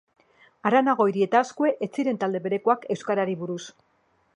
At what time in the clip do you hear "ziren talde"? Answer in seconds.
1.99-2.45